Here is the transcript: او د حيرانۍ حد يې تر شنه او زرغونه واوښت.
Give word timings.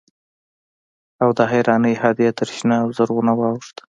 او 1.23 1.29
د 1.37 1.39
حيرانۍ 1.51 1.93
حد 2.01 2.17
يې 2.25 2.31
تر 2.39 2.47
شنه 2.55 2.75
او 2.83 2.87
زرغونه 2.97 3.31
واوښت. 3.35 3.75